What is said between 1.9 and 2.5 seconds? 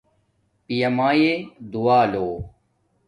لو